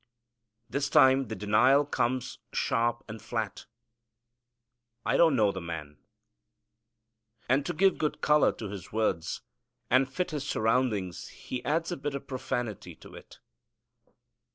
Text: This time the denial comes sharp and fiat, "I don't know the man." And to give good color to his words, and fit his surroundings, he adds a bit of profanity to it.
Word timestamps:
This 0.67 0.89
time 0.89 1.27
the 1.27 1.35
denial 1.35 1.85
comes 1.85 2.39
sharp 2.53 3.03
and 3.07 3.21
fiat, 3.21 3.67
"I 5.05 5.15
don't 5.15 5.35
know 5.35 5.51
the 5.51 5.61
man." 5.61 5.99
And 7.47 7.63
to 7.67 7.71
give 7.75 7.99
good 7.99 8.19
color 8.19 8.51
to 8.53 8.67
his 8.69 8.91
words, 8.91 9.41
and 9.91 10.11
fit 10.11 10.31
his 10.31 10.43
surroundings, 10.43 11.27
he 11.27 11.63
adds 11.63 11.91
a 11.91 11.97
bit 11.97 12.15
of 12.15 12.25
profanity 12.25 12.95
to 12.95 13.13
it. 13.13 13.37